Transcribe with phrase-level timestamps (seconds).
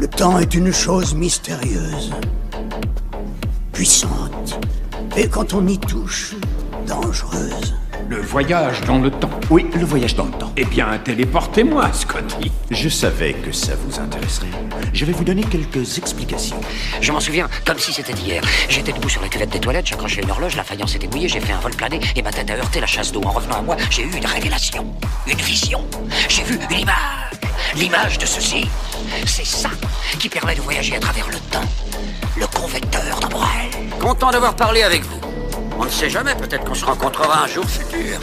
[0.00, 2.12] Le temps est une chose mystérieuse,
[3.72, 4.60] puissante,
[5.16, 6.36] et quand on y touche,
[6.86, 7.74] dangereuse.
[8.08, 9.28] Le voyage dans le temps.
[9.50, 10.52] Oui, le voyage dans le temps.
[10.56, 12.52] Eh bien, téléportez-moi, Scotty.
[12.70, 14.46] Je savais que ça vous intéresserait.
[14.92, 16.60] Je vais vous donner quelques explications.
[17.00, 18.42] Je m'en souviens comme si c'était hier.
[18.68, 21.40] J'étais debout sur la cuvette des toilettes, j'accrochais une horloge, la faïence était mouillée, j'ai
[21.40, 23.22] fait un vol plané et ma tête a heurté la chasse d'eau.
[23.24, 24.86] En revenant à moi, j'ai eu une révélation,
[25.26, 25.84] une vision.
[26.28, 27.27] J'ai vu une image.
[27.74, 28.68] L'image de ceci.
[29.26, 29.70] C'est ça
[30.18, 31.68] qui permet de voyager à travers le temps.
[32.36, 33.70] Le convecteur d'Ambrel.
[34.00, 35.20] Content d'avoir parlé avec vous.
[35.78, 38.18] On ne sait jamais, peut-être qu'on se rencontrera un jour futur.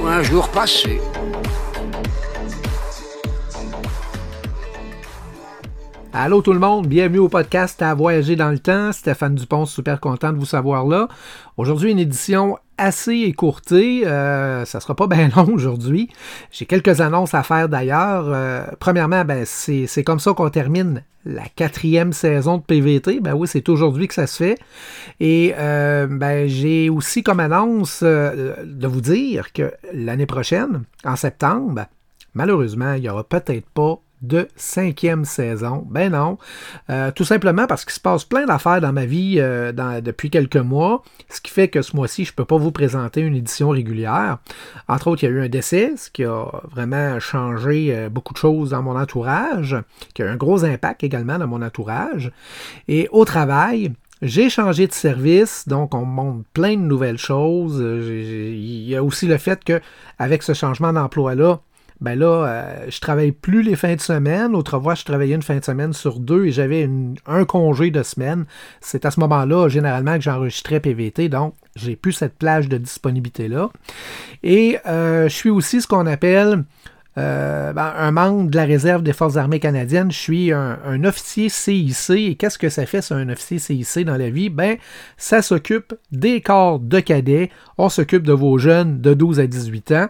[0.00, 1.00] Ou un jour passé.
[6.12, 8.90] Allô tout le monde, bienvenue au podcast à voyager dans le temps.
[8.90, 11.06] Stéphane Dupont, super content de vous savoir là.
[11.56, 14.04] Aujourd'hui, une édition assez écourtée.
[14.04, 16.10] Euh, ça sera pas bien long aujourd'hui.
[16.50, 18.24] J'ai quelques annonces à faire d'ailleurs.
[18.26, 23.20] Euh, premièrement, ben, c'est comme ça qu'on termine la quatrième saison de PVT.
[23.20, 24.58] Ben oui, c'est aujourd'hui que ça se fait.
[25.20, 31.14] Et euh, ben, j'ai aussi comme annonce euh, de vous dire que l'année prochaine, en
[31.14, 31.86] septembre,
[32.34, 35.86] malheureusement, il n'y aura peut-être pas de cinquième saison.
[35.90, 36.38] Ben non.
[36.90, 40.56] Euh, tout simplement parce qu'il se passe plein d'affaires dans ma vie euh, depuis quelques
[40.56, 43.70] mois, ce qui fait que ce mois-ci, je ne peux pas vous présenter une édition
[43.70, 44.38] régulière.
[44.88, 48.34] Entre autres, il y a eu un décès, ce qui a vraiment changé euh, beaucoup
[48.34, 49.76] de choses dans mon entourage,
[50.14, 52.30] qui a eu un gros impact également dans mon entourage.
[52.88, 57.80] Et au travail, j'ai changé de service, donc on montre plein de nouvelles choses.
[57.80, 59.80] Il y a aussi le fait que
[60.18, 61.60] avec ce changement d'emploi-là,
[62.00, 64.54] ben là, euh, je travaille plus les fins de semaine.
[64.54, 66.88] Autrefois, je travaillais une fin de semaine sur deux et j'avais
[67.26, 68.46] un congé de semaine.
[68.80, 73.70] C'est à ce moment-là, généralement, que j'enregistrais PVT, donc j'ai plus cette plage de disponibilité-là.
[74.42, 76.64] Et euh, je suis aussi ce qu'on appelle
[77.18, 80.12] euh, ben, un membre de la réserve des Forces armées canadiennes.
[80.12, 82.10] Je suis un, officier CIC.
[82.10, 84.48] Et qu'est-ce que ça fait, ça, un officier CIC dans la vie?
[84.48, 84.76] Ben,
[85.16, 87.50] ça s'occupe des corps de cadets.
[87.78, 90.06] On s'occupe de vos jeunes de 12 à 18 ans.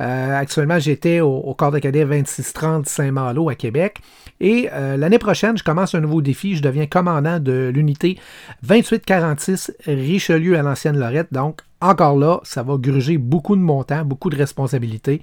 [0.00, 3.98] Euh, actuellement, j'étais au, corps de cadets 2630 Saint-Malo à Québec.
[4.40, 6.56] Et euh, l'année prochaine, je commence un nouveau défi.
[6.56, 8.18] Je deviens commandant de l'unité
[8.64, 11.28] 2846 Richelieu à l'ancienne Lorette.
[11.32, 15.22] Donc, encore là, ça va gruger beaucoup de montants, beaucoup de responsabilités.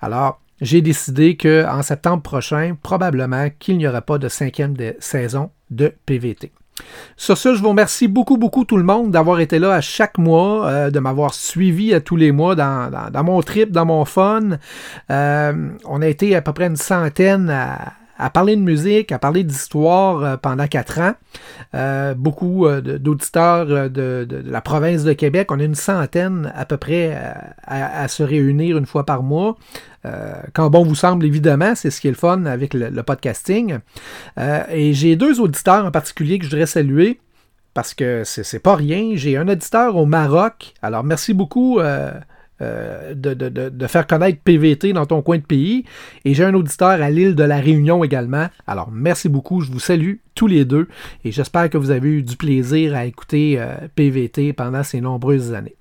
[0.00, 5.92] Alors, j'ai décidé qu'en septembre prochain, probablement qu'il n'y aura pas de cinquième saison de
[6.06, 6.52] PVT.
[7.16, 10.18] Sur ce, je vous remercie beaucoup, beaucoup tout le monde d'avoir été là à chaque
[10.18, 14.58] mois, euh, de m'avoir suivi à tous les mois dans, mon trip, dans mon fun.
[15.10, 19.18] Euh, on a été à peu près une centaine à, à parler de musique, à
[19.18, 21.14] parler d'histoire euh, pendant quatre ans.
[21.74, 25.50] Euh, beaucoup euh, d'auditeurs de, la province de Québec.
[25.50, 27.16] On a une centaine à peu près
[27.66, 29.56] à, se réunir une fois par mois.
[30.54, 33.78] quand bon vous semble, évidemment, c'est ce qui est le fun avec le, podcasting.
[34.38, 37.20] et j'ai deux auditeurs en particulier que je voudrais saluer
[37.74, 39.12] parce que c'est pas rien.
[39.14, 40.74] J'ai un auditeur au Maroc.
[40.82, 41.80] Alors merci beaucoup.
[42.62, 45.84] Euh, de, faire connaître PVT dans ton coin de pays.
[46.24, 48.46] Et j'ai un auditeur à l'île de la Réunion également.
[48.66, 49.60] Alors, merci beaucoup.
[49.60, 50.88] Je vous salue tous les deux.
[51.24, 55.52] Et j'espère que vous avez eu du plaisir à écouter euh, PVT pendant ces nombreuses
[55.52, 55.76] années.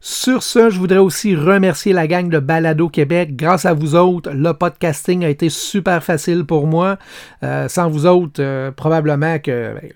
[0.00, 3.34] Sur ce, je voudrais aussi remercier la gang de Balado Québec.
[3.34, 6.98] Grâce à vous autres, le podcasting a été super facile pour moi.
[7.42, 9.90] Euh, sans vous autres, probablement que ben,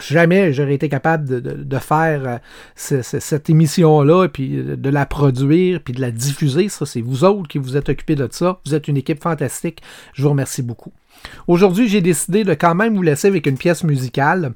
[0.00, 2.40] jamais j'aurais été capable de, faire
[2.76, 6.68] euh, cette émission-là, puis de la produire, puis de la diffuser.
[6.68, 8.60] Ça, c'est vous autres qui vous êtes occupés de ça.
[8.66, 9.82] Vous êtes une équipe fantastique.
[10.14, 10.92] Je vous remercie beaucoup.
[11.46, 14.52] Aujourd'hui, j'ai décidé de quand même vous laisser avec une pièce musicale,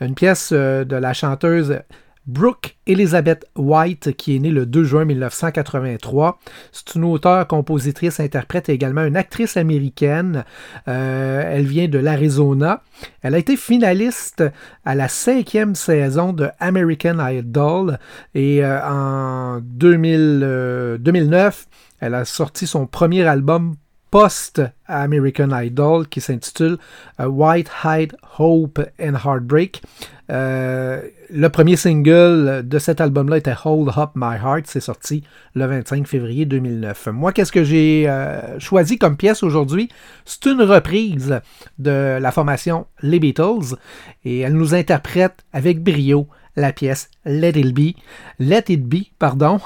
[0.00, 1.80] une pièce euh, de la chanteuse
[2.30, 6.38] Brooke Elizabeth White, qui est née le 2 juin 1983.
[6.70, 10.44] C'est une auteure, compositrice, interprète et également une actrice américaine.
[10.86, 12.82] Euh, elle vient de l'Arizona.
[13.22, 14.44] Elle a été finaliste
[14.84, 17.98] à la cinquième saison de American Idol
[18.34, 23.74] et euh, en 2000, 2009, euh, elle a sorti son premier album
[24.10, 26.78] post-American Idol qui s'intitule
[27.18, 29.82] White Hide, Hope and Heartbreak.
[30.30, 34.66] Euh, le premier single de cet album-là était Hold Up My Heart.
[34.66, 35.24] C'est sorti
[35.54, 37.08] le 25 février 2009.
[37.12, 39.88] Moi, qu'est-ce que j'ai euh, choisi comme pièce aujourd'hui?
[40.24, 41.40] C'est une reprise
[41.78, 43.76] de la formation Les Beatles
[44.24, 47.96] et elle nous interprète avec brio la pièce Let It Be.
[48.38, 49.60] Let It Be, pardon.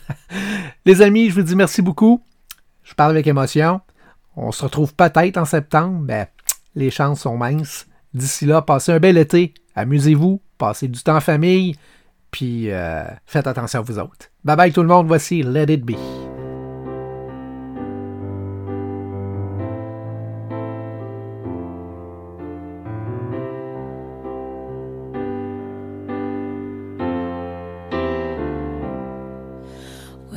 [0.86, 2.22] Les amis, je vous dis merci beaucoup.
[2.86, 3.82] Je parle avec émotion.
[4.36, 6.00] On se retrouve peut-être en septembre.
[6.00, 6.26] Ben,
[6.74, 7.86] les chances sont minces.
[8.14, 11.76] D'ici là, passez un bel été amusez-vous, passez du temps en famille,
[12.30, 14.30] puis euh, faites attention à vous autres.
[14.44, 16.15] Bye bye tout le monde, voici Let It Be.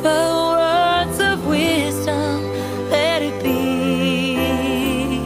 [0.00, 2.42] Whisper words of wisdom,
[2.90, 5.18] let it be.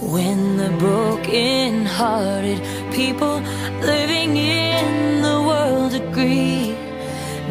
[0.00, 2.60] When the broken hearted
[2.92, 3.40] people
[3.82, 6.74] living in the world agree,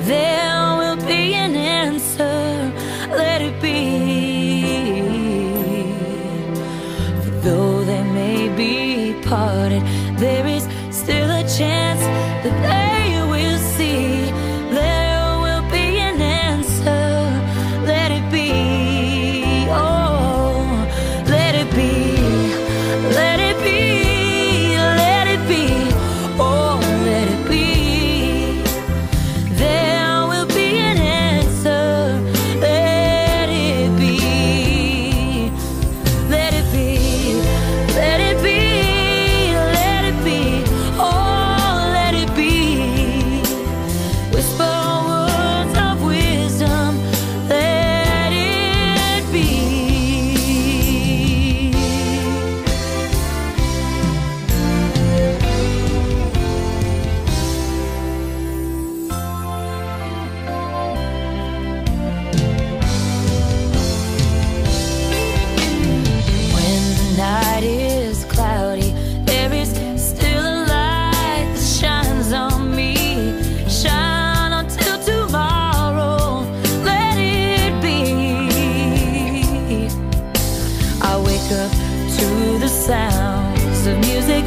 [0.01, 2.73] there will be an answer,
[3.15, 4.99] let it be.
[7.21, 9.81] For though they may be parted,
[10.17, 12.01] there is still a chance
[12.43, 12.76] that
[81.51, 84.43] up to the sounds of music,